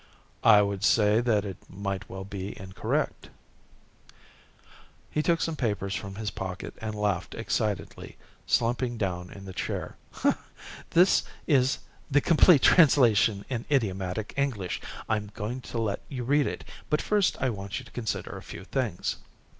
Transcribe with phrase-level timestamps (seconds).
[0.43, 3.29] "I would say that it might well be incorrect."
[5.11, 8.17] He took some papers from his pocket and laughed excitedly,
[8.47, 9.97] slumping down in the chair.
[10.89, 11.77] "This is
[12.09, 14.81] the complete translation in idiomatic English.
[15.07, 18.41] I'm going to let you read it, but first I want you to consider a
[18.41, 19.17] few things."